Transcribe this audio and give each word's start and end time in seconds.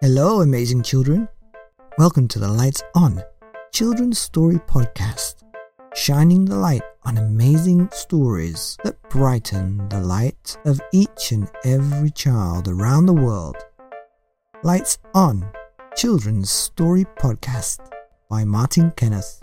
Hello, 0.00 0.42
amazing 0.42 0.84
children. 0.84 1.28
Welcome 1.98 2.28
to 2.28 2.38
the 2.38 2.46
Lights 2.46 2.84
On 2.94 3.20
Children's 3.72 4.20
Story 4.20 4.60
Podcast, 4.68 5.42
shining 5.92 6.44
the 6.44 6.54
light 6.54 6.84
on 7.02 7.18
amazing 7.18 7.88
stories 7.90 8.78
that 8.84 9.02
brighten 9.10 9.88
the 9.88 9.98
light 9.98 10.56
of 10.64 10.80
each 10.92 11.32
and 11.32 11.50
every 11.64 12.10
child 12.10 12.68
around 12.68 13.06
the 13.06 13.12
world. 13.12 13.56
Lights 14.62 15.00
On 15.14 15.44
Children's 15.96 16.48
Story 16.48 17.04
Podcast 17.18 17.80
by 18.30 18.44
Martyn 18.44 18.92
Kenneth. 18.92 19.42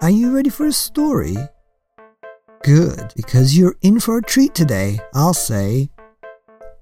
Are 0.00 0.10
you 0.10 0.32
ready 0.32 0.50
for 0.50 0.66
a 0.66 0.72
story? 0.72 1.36
Good, 2.62 3.12
because 3.16 3.58
you're 3.58 3.74
in 3.82 3.98
for 3.98 4.18
a 4.18 4.22
treat 4.22 4.54
today, 4.54 5.00
I'll 5.14 5.34
say. 5.34 5.90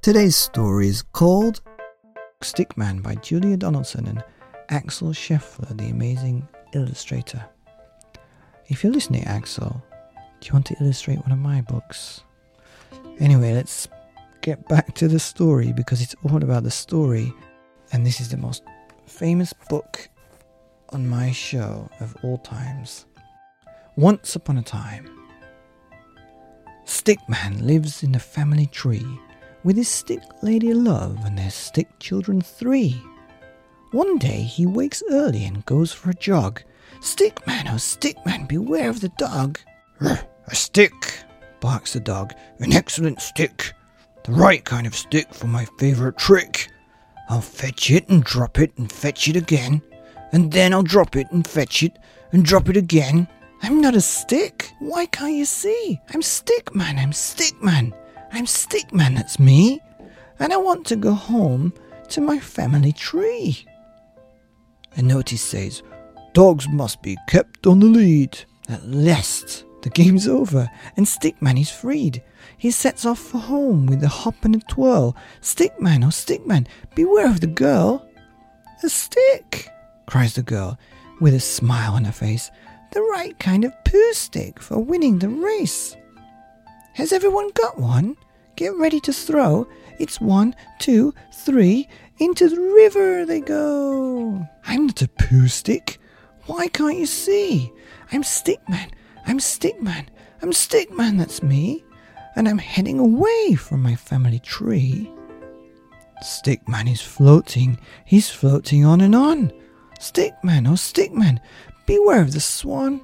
Today's 0.02 0.36
story 0.36 0.88
is 0.88 1.00
called 1.00 1.62
Stickman 2.42 3.02
by 3.02 3.16
Julia 3.16 3.54
Donaldson 3.58 4.06
and 4.06 4.24
Axel 4.70 5.08
Scheffler, 5.10 5.76
the 5.76 5.90
amazing 5.90 6.48
illustrator. 6.72 7.44
If 8.68 8.82
you're 8.82 8.94
listening, 8.94 9.24
Axel, 9.24 9.82
do 10.40 10.46
you 10.46 10.54
want 10.54 10.64
to 10.66 10.76
illustrate 10.80 11.18
one 11.18 11.32
of 11.32 11.38
my 11.38 11.60
books? 11.60 12.22
Anyway, 13.18 13.52
let's 13.52 13.88
get 14.40 14.66
back 14.68 14.94
to 14.94 15.06
the 15.06 15.18
story 15.18 15.72
because 15.72 16.00
it's 16.00 16.14
all 16.24 16.42
about 16.42 16.62
the 16.62 16.70
story, 16.70 17.30
and 17.92 18.06
this 18.06 18.22
is 18.22 18.30
the 18.30 18.38
most 18.38 18.62
famous 19.04 19.52
book 19.68 20.08
on 20.90 21.06
my 21.06 21.32
show 21.32 21.90
of 22.00 22.16
all 22.22 22.38
times. 22.38 23.04
Once 23.96 24.34
upon 24.34 24.56
a 24.56 24.62
time, 24.62 25.10
Stickman 26.86 27.60
lives 27.60 28.02
in 28.02 28.14
a 28.14 28.18
family 28.18 28.64
tree 28.64 29.20
with 29.64 29.76
his 29.76 29.88
stick 29.88 30.22
lady 30.42 30.72
love 30.74 31.18
and 31.24 31.38
their 31.38 31.50
stick 31.50 31.88
children 31.98 32.40
three. 32.40 33.00
One 33.92 34.18
day 34.18 34.42
he 34.42 34.66
wakes 34.66 35.02
early 35.10 35.44
and 35.44 35.66
goes 35.66 35.92
for 35.92 36.10
a 36.10 36.14
jog. 36.14 36.62
Stickman, 37.00 37.66
oh 37.66 37.76
stickman, 37.76 38.48
beware 38.48 38.90
of 38.90 39.00
the 39.00 39.10
dog. 39.10 39.58
A 40.00 40.54
stick, 40.54 41.18
barks 41.60 41.92
the 41.92 42.00
dog. 42.00 42.32
An 42.58 42.72
excellent 42.72 43.20
stick. 43.20 43.72
The 44.24 44.32
right 44.32 44.64
kind 44.64 44.86
of 44.86 44.94
stick 44.94 45.32
for 45.34 45.46
my 45.46 45.66
favourite 45.78 46.18
trick. 46.18 46.68
I'll 47.28 47.40
fetch 47.40 47.90
it 47.90 48.08
and 48.08 48.22
drop 48.22 48.58
it 48.58 48.72
and 48.76 48.90
fetch 48.90 49.28
it 49.28 49.36
again. 49.36 49.82
And 50.32 50.52
then 50.52 50.72
I'll 50.72 50.82
drop 50.82 51.16
it 51.16 51.30
and 51.30 51.46
fetch 51.46 51.82
it 51.82 51.98
and 52.32 52.44
drop 52.44 52.68
it 52.68 52.76
again. 52.76 53.28
I'm 53.62 53.80
not 53.80 53.94
a 53.94 54.00
stick. 54.00 54.70
Why 54.78 55.06
can't 55.06 55.34
you 55.34 55.44
see? 55.44 56.00
I'm 56.14 56.22
Stickman, 56.22 56.98
I'm 56.98 57.12
Stickman. 57.12 57.92
I'm 58.32 58.46
Stickman, 58.46 59.16
that's 59.16 59.38
me. 59.38 59.80
And 60.38 60.52
I 60.52 60.56
want 60.56 60.86
to 60.86 60.96
go 60.96 61.12
home 61.12 61.72
to 62.08 62.20
my 62.20 62.38
family 62.38 62.92
tree. 62.92 63.64
A 64.96 65.02
notice 65.02 65.42
says, 65.42 65.82
Dogs 66.32 66.68
must 66.68 67.02
be 67.02 67.16
kept 67.28 67.66
on 67.66 67.80
the 67.80 67.86
lead. 67.86 68.38
At 68.68 68.86
last, 68.86 69.64
the 69.82 69.90
game's 69.90 70.28
over, 70.28 70.70
and 70.96 71.06
Stickman 71.06 71.60
is 71.60 71.70
freed. 71.70 72.22
He 72.56 72.70
sets 72.70 73.04
off 73.04 73.18
for 73.18 73.38
home 73.38 73.86
with 73.86 74.02
a 74.04 74.08
hop 74.08 74.44
and 74.44 74.54
a 74.54 74.60
twirl. 74.60 75.16
Stickman, 75.40 76.04
oh 76.04 76.08
Stickman, 76.08 76.66
beware 76.94 77.26
of 77.26 77.40
the 77.40 77.46
girl. 77.46 78.06
A 78.82 78.88
stick, 78.88 79.68
cries 80.06 80.34
the 80.34 80.42
girl, 80.42 80.78
with 81.20 81.34
a 81.34 81.40
smile 81.40 81.94
on 81.94 82.04
her 82.04 82.12
face. 82.12 82.50
The 82.92 83.00
right 83.02 83.38
kind 83.38 83.64
of 83.64 83.72
poo 83.84 84.12
stick 84.12 84.60
for 84.60 84.78
winning 84.78 85.18
the 85.18 85.28
race. 85.28 85.96
Has 86.94 87.12
everyone 87.12 87.50
got 87.54 87.78
one? 87.78 88.16
Get 88.56 88.74
ready 88.74 89.00
to 89.00 89.12
throw. 89.12 89.66
It's 89.98 90.20
one, 90.20 90.54
two, 90.78 91.14
three. 91.32 91.88
Into 92.18 92.48
the 92.48 92.60
river 92.60 93.24
they 93.24 93.40
go. 93.40 94.46
I'm 94.66 94.86
not 94.86 95.02
a 95.02 95.08
poo 95.08 95.48
stick. 95.48 95.98
Why 96.46 96.68
can't 96.68 96.98
you 96.98 97.06
see? 97.06 97.72
I'm 98.12 98.22
Stickman. 98.22 98.90
I'm 99.26 99.38
Stickman. 99.38 100.06
I'm 100.42 100.50
Stickman, 100.50 101.18
that's 101.18 101.42
me. 101.42 101.84
And 102.36 102.48
I'm 102.48 102.58
heading 102.58 102.98
away 102.98 103.54
from 103.54 103.82
my 103.82 103.94
family 103.94 104.40
tree. 104.40 105.10
Stickman 106.22 106.90
is 106.90 107.00
floating. 107.00 107.78
He's 108.04 108.30
floating 108.30 108.84
on 108.84 109.00
and 109.00 109.14
on. 109.14 109.52
Stickman, 109.98 110.66
oh 110.66 110.72
Stickman, 110.72 111.40
beware 111.86 112.22
of 112.22 112.32
the 112.32 112.40
swan. 112.40 113.00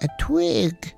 A 0.00 0.08
twig, 0.18 0.94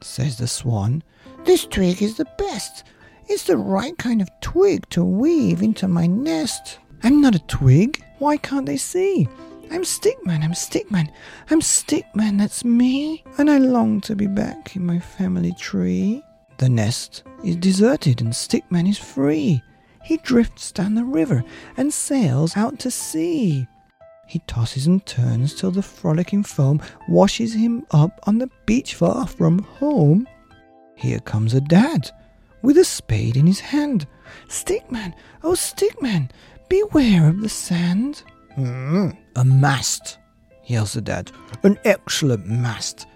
says 0.00 0.38
the 0.38 0.46
swan. 0.48 1.02
This 1.44 1.66
twig 1.66 2.02
is 2.02 2.16
the 2.16 2.26
best. 2.38 2.84
It's 3.26 3.44
the 3.44 3.58
right 3.58 3.96
kind 3.98 4.22
of 4.22 4.30
twig 4.40 4.88
to 4.90 5.04
weave 5.04 5.62
into 5.62 5.86
my 5.86 6.06
nest. 6.06 6.78
I'm 7.02 7.20
not 7.20 7.34
a 7.34 7.46
twig. 7.46 8.02
Why 8.18 8.38
can't 8.38 8.64
they 8.64 8.78
see? 8.78 9.28
I'm 9.70 9.82
Stickman, 9.82 10.42
I'm 10.42 10.52
Stickman, 10.52 11.10
I'm 11.50 11.60
Stickman, 11.60 12.38
that's 12.38 12.64
me. 12.64 13.24
And 13.36 13.50
I 13.50 13.58
long 13.58 14.00
to 14.02 14.16
be 14.16 14.26
back 14.26 14.74
in 14.74 14.86
my 14.86 14.98
family 14.98 15.52
tree. 15.58 16.22
The 16.58 16.68
nest 16.68 17.24
is 17.44 17.56
deserted 17.56 18.22
and 18.22 18.32
Stickman 18.32 18.88
is 18.88 18.98
free. 18.98 19.62
He 20.02 20.16
drifts 20.18 20.72
down 20.72 20.94
the 20.94 21.04
river 21.04 21.44
and 21.76 21.92
sails 21.92 22.56
out 22.56 22.78
to 22.80 22.90
sea. 22.90 23.66
He 24.26 24.38
tosses 24.46 24.86
and 24.86 25.04
turns 25.04 25.54
till 25.54 25.70
the 25.70 25.82
frolicking 25.82 26.42
foam 26.42 26.80
washes 27.08 27.52
him 27.52 27.84
up 27.90 28.18
on 28.26 28.38
the 28.38 28.50
beach 28.64 28.94
far 28.94 29.26
from 29.26 29.58
home. 29.58 30.26
Here 30.94 31.20
comes 31.20 31.54
a 31.54 31.60
dad 31.60 32.10
with 32.62 32.78
a 32.78 32.84
spade 32.84 33.36
in 33.36 33.46
his 33.46 33.60
hand. 33.60 34.06
Stickman, 34.48 35.14
oh 35.42 35.52
Stickman, 35.52 36.30
beware 36.68 37.28
of 37.28 37.40
the 37.40 37.48
sand. 37.48 38.22
Mm, 38.56 39.16
a 39.36 39.44
mast, 39.44 40.18
yells 40.66 40.94
the 40.94 41.00
dad. 41.00 41.30
An 41.62 41.78
excellent 41.84 42.46
mast. 42.46 43.06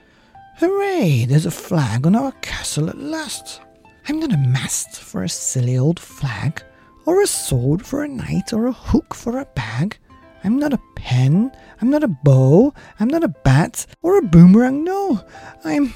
Hooray, 0.57 1.25
there's 1.25 1.47
a 1.47 1.51
flag 1.51 2.07
on 2.07 2.17
our 2.17 2.33
castle 2.43 2.91
at 2.91 2.99
last. 2.99 3.61
I'm 4.09 4.19
not 4.19 4.33
a 4.33 4.39
mast 4.39 5.01
for 5.01 5.23
a 5.23 5.29
silly 5.29 5.79
old 5.79 6.01
flag, 6.01 6.63
or 7.07 7.23
a 7.23 7.27
sword 7.27 7.87
for 7.87 8.03
a 8.03 8.09
knight, 8.09 8.53
or 8.53 8.67
a 8.67 8.73
hook 8.73 9.15
for 9.15 9.39
a 9.39 9.45
bag. 9.55 9.99
I'm 10.45 10.59
not 10.59 10.73
a 10.73 10.81
pen, 10.97 11.53
I'm 11.81 11.91
not 11.91 12.03
a 12.03 12.09
bow, 12.09 12.75
I'm 12.99 13.09
not 13.09 13.25
a 13.25 13.29
bat, 13.29 13.87
or 14.03 14.19
a 14.19 14.23
boomerang, 14.23 14.85
no. 14.85 15.21
I'm 15.65 15.95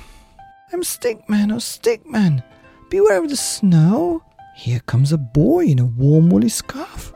I'm 0.73 0.81
Stickman, 0.81 1.53
oh 1.53 1.57
Stickman. 1.57 2.43
Beware 2.89 3.23
of 3.23 3.29
the 3.29 3.37
snow. 3.37 4.23
Here 4.57 4.81
comes 4.81 5.13
a 5.13 5.19
boy 5.19 5.67
in 5.67 5.79
a 5.79 5.85
warm 5.85 6.31
woolly 6.31 6.49
scarf. 6.49 7.13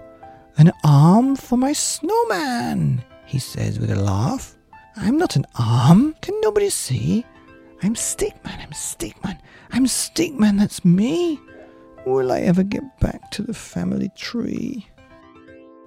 An 0.58 0.72
arm 0.84 1.36
for 1.36 1.56
my 1.56 1.72
snowman, 1.72 3.02
he 3.24 3.38
says 3.38 3.78
with 3.78 3.90
a 3.90 3.96
laugh. 3.96 4.58
I'm 4.96 5.16
not 5.16 5.36
an 5.36 5.46
arm. 5.58 6.14
Can 6.20 6.38
nobody 6.42 6.68
see? 6.68 7.24
I'm 7.82 7.94
Stickman, 7.94 8.60
I'm 8.60 8.72
Stickman, 8.72 9.38
I'm 9.70 9.86
Stickman, 9.86 10.58
that's 10.58 10.84
me. 10.84 11.40
Will 12.04 12.32
I 12.32 12.40
ever 12.40 12.62
get 12.62 13.00
back 13.00 13.30
to 13.32 13.42
the 13.42 13.54
family 13.54 14.10
tree? 14.16 14.86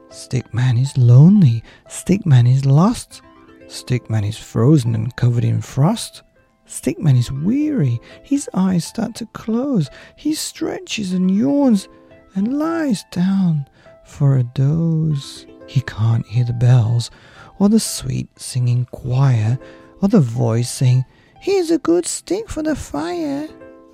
Stickman 0.09 0.81
is 0.81 0.97
lonely. 0.97 1.63
Stickman 1.88 2.51
is 2.51 2.66
lost. 2.66 3.22
Stickman 3.68 4.28
is 4.28 4.38
frozen 4.38 4.96
and 4.96 5.16
covered 5.16 5.44
in 5.44 5.62
frost. 5.62 6.24
Stickman 6.69 7.18
is 7.18 7.31
weary. 7.31 8.00
His 8.22 8.47
eyes 8.53 8.85
start 8.85 9.16
to 9.16 9.25
close. 9.28 9.90
He 10.16 10.35
stretches 10.35 11.13
and 11.13 11.30
yawns 11.35 11.90
and 12.35 12.59
lies 12.59 13.03
down 13.12 13.68
for 14.06 14.38
a 14.38 14.44
doze. 14.44 15.47
He 15.68 15.81
can't 15.81 16.28
hear 16.28 16.46
the 16.46 16.53
bells 16.53 17.09
or 17.57 17.69
the 17.69 17.80
sweet 17.80 18.30
singing 18.40 18.85
choir 18.91 19.57
or 20.02 20.09
the 20.09 20.22
voice 20.22 20.69
saying, 20.69 21.06
Here's 21.41 21.72
a 21.72 21.80
good 21.80 22.06
stick 22.06 22.47
for 22.47 22.62
the 22.62 22.75
fire. 22.75 23.47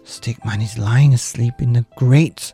Stickman 0.03 0.61
is 0.61 0.77
lying 0.77 1.13
asleep 1.13 1.53
in 1.59 1.71
the 1.73 1.85
grate. 1.95 2.53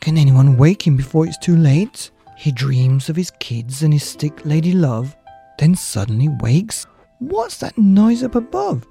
Can 0.00 0.16
anyone 0.16 0.56
wake 0.56 0.86
him 0.86 0.96
before 0.96 1.26
it's 1.26 1.36
too 1.36 1.56
late? 1.56 2.10
He 2.34 2.50
dreams 2.50 3.10
of 3.10 3.16
his 3.16 3.30
kids 3.32 3.82
and 3.82 3.92
his 3.92 4.04
stick 4.04 4.46
lady 4.46 4.72
love, 4.72 5.14
then 5.58 5.74
suddenly 5.74 6.28
wakes. 6.40 6.86
What's 7.18 7.58
that 7.58 7.76
noise 7.76 8.22
up 8.22 8.34
above? 8.34 8.86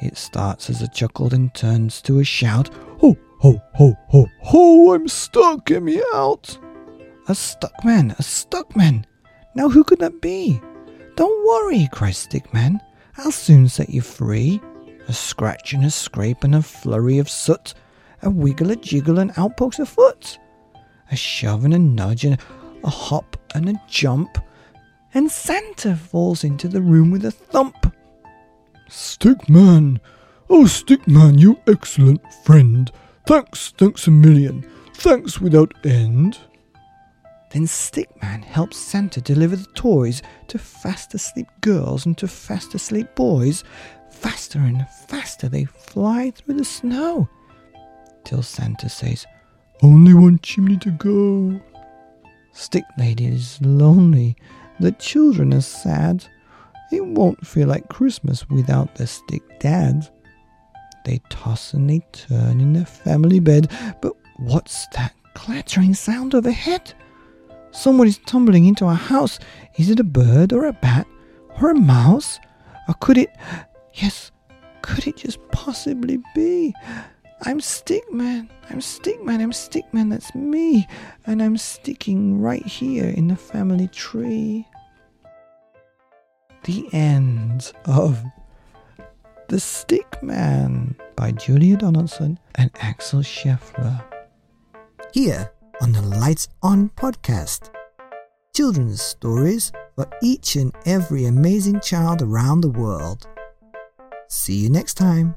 It 0.00 0.16
starts 0.16 0.70
as 0.70 0.82
a 0.82 0.88
chuckle 0.88 1.34
and 1.34 1.52
turns 1.54 2.00
to 2.02 2.20
a 2.20 2.24
shout. 2.24 2.70
Ho, 3.00 3.16
ho, 3.40 3.60
ho, 3.74 3.96
ho, 4.08 4.26
ho, 4.40 4.94
I'm 4.94 5.08
stuck, 5.08 5.66
get 5.66 5.82
me 5.82 6.00
out. 6.14 6.58
A 7.28 7.34
stuck 7.34 7.84
man, 7.84 8.14
a 8.18 8.22
stuck 8.22 8.76
man. 8.76 9.06
Now 9.54 9.68
who 9.68 9.84
could 9.84 9.98
that 9.98 10.20
be? 10.20 10.60
Don't 11.16 11.46
worry, 11.46 11.88
cries 11.92 12.26
Stickman. 12.26 12.80
I'll 13.16 13.32
soon 13.32 13.68
set 13.68 13.90
you 13.90 14.00
free. 14.00 14.60
A 15.08 15.12
scratch 15.12 15.72
and 15.72 15.84
a 15.84 15.90
scrape 15.90 16.44
and 16.44 16.54
a 16.54 16.62
flurry 16.62 17.18
of 17.18 17.28
soot. 17.28 17.74
A 18.22 18.30
wiggle, 18.30 18.70
a 18.70 18.76
jiggle, 18.76 19.18
and 19.18 19.32
out 19.36 19.56
pokes 19.56 19.78
a 19.78 19.86
foot. 19.86 20.38
A 21.10 21.16
shove 21.16 21.64
and 21.64 21.74
a 21.74 21.78
nudge 21.78 22.24
and 22.24 22.38
a 22.84 22.90
hop 22.90 23.36
and 23.54 23.68
a 23.68 23.82
jump. 23.88 24.38
And 25.14 25.30
Santa 25.30 25.96
falls 25.96 26.44
into 26.44 26.68
the 26.68 26.82
room 26.82 27.10
with 27.10 27.24
a 27.24 27.30
thump. 27.30 27.87
Stickman! 28.88 30.00
Oh, 30.50 30.64
Stickman, 30.64 31.38
you 31.38 31.60
excellent 31.66 32.20
friend! 32.44 32.90
Thanks, 33.26 33.72
thanks 33.76 34.06
a 34.06 34.10
million! 34.10 34.68
Thanks 34.94 35.40
without 35.40 35.74
end! 35.84 36.38
Then 37.50 37.66
Stickman 37.66 38.44
helps 38.44 38.76
Santa 38.76 39.20
deliver 39.20 39.56
the 39.56 39.72
toys 39.74 40.22
to 40.48 40.58
fast 40.58 41.14
asleep 41.14 41.46
girls 41.60 42.04
and 42.04 42.16
to 42.18 42.28
fast 42.28 42.74
asleep 42.74 43.14
boys. 43.14 43.64
Faster 44.10 44.58
and 44.58 44.86
faster 45.06 45.48
they 45.48 45.64
fly 45.64 46.30
through 46.30 46.54
the 46.54 46.64
snow. 46.64 47.28
Till 48.24 48.42
Santa 48.42 48.88
says, 48.88 49.26
Only 49.82 50.12
one 50.12 50.38
chimney 50.40 50.76
to 50.78 50.90
go. 50.90 51.60
Stick 52.52 52.84
Lady 52.98 53.26
is 53.26 53.58
lonely. 53.62 54.36
The 54.80 54.92
children 54.92 55.54
are 55.54 55.62
sad. 55.62 56.26
It 56.90 57.04
won't 57.04 57.46
feel 57.46 57.68
like 57.68 57.88
Christmas 57.88 58.48
without 58.48 58.94
the 58.94 59.06
stick 59.06 59.42
dad. 59.60 60.08
They 61.04 61.20
toss 61.30 61.74
and 61.74 61.88
they 61.88 62.00
turn 62.12 62.60
in 62.60 62.72
their 62.72 62.86
family 62.86 63.40
bed, 63.40 63.70
but 64.00 64.14
what's 64.36 64.86
that 64.88 65.14
clattering 65.34 65.94
sound 65.94 66.34
overhead? 66.34 66.92
Someone 67.70 68.08
is 68.08 68.18
tumbling 68.26 68.66
into 68.66 68.86
our 68.86 68.94
house. 68.94 69.38
Is 69.76 69.90
it 69.90 70.00
a 70.00 70.04
bird 70.04 70.52
or 70.52 70.66
a 70.66 70.72
bat 70.72 71.06
or 71.60 71.70
a 71.70 71.74
mouse? 71.74 72.38
Or 72.88 72.94
could 73.00 73.18
it. 73.18 73.30
Yes, 73.94 74.32
could 74.82 75.06
it 75.06 75.16
just 75.16 75.38
possibly 75.50 76.22
be? 76.34 76.74
I'm 77.42 77.60
Stickman. 77.60 78.48
I'm 78.70 78.80
Stickman. 78.80 79.40
I'm 79.40 79.52
Stickman. 79.52 80.10
That's 80.10 80.34
me. 80.34 80.88
And 81.26 81.42
I'm 81.42 81.56
sticking 81.56 82.40
right 82.40 82.66
here 82.66 83.08
in 83.08 83.28
the 83.28 83.36
family 83.36 83.88
tree. 83.88 84.66
The 86.68 86.86
end 86.92 87.72
of 87.86 88.22
The 89.48 89.56
Stickman 89.56 90.96
by 91.16 91.32
Julia 91.32 91.78
Donaldson 91.78 92.38
and 92.56 92.70
Axel 92.74 93.20
Scheffler. 93.20 94.04
Here 95.14 95.50
on 95.80 95.92
the 95.92 96.02
Lights 96.02 96.48
On 96.62 96.90
podcast. 96.90 97.70
Children's 98.54 99.00
stories 99.00 99.72
for 99.94 100.10
each 100.22 100.56
and 100.56 100.74
every 100.84 101.24
amazing 101.24 101.80
child 101.80 102.20
around 102.20 102.60
the 102.60 102.68
world. 102.68 103.26
See 104.28 104.56
you 104.56 104.68
next 104.68 104.92
time. 104.92 105.36